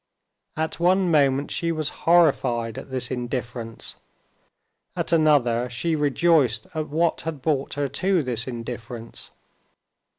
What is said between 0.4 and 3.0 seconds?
At one moment she was horrified at